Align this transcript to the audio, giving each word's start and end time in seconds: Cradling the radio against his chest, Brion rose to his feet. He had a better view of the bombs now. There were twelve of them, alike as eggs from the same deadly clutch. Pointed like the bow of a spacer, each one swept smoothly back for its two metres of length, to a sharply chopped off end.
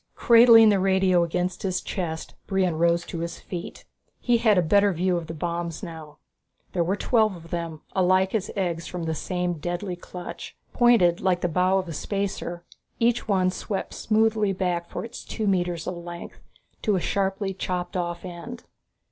Cradling 0.15 0.69
the 0.69 0.79
radio 0.79 1.23
against 1.23 1.61
his 1.61 1.79
chest, 1.79 2.33
Brion 2.47 2.75
rose 2.79 3.05
to 3.05 3.19
his 3.19 3.39
feet. 3.39 3.85
He 4.19 4.37
had 4.39 4.57
a 4.57 4.63
better 4.63 4.91
view 4.93 5.15
of 5.15 5.27
the 5.27 5.35
bombs 5.35 5.83
now. 5.83 6.17
There 6.73 6.83
were 6.83 6.95
twelve 6.95 7.35
of 7.35 7.51
them, 7.51 7.81
alike 7.95 8.33
as 8.33 8.49
eggs 8.55 8.87
from 8.87 9.03
the 9.03 9.13
same 9.13 9.59
deadly 9.59 9.95
clutch. 9.95 10.57
Pointed 10.73 11.21
like 11.21 11.41
the 11.41 11.47
bow 11.47 11.77
of 11.77 11.87
a 11.87 11.93
spacer, 11.93 12.65
each 12.99 13.27
one 13.27 13.51
swept 13.51 13.93
smoothly 13.93 14.53
back 14.53 14.89
for 14.89 15.05
its 15.05 15.23
two 15.23 15.45
metres 15.45 15.85
of 15.85 15.97
length, 15.97 16.39
to 16.81 16.95
a 16.95 16.99
sharply 16.99 17.53
chopped 17.53 17.95
off 17.95 18.25
end. 18.25 18.63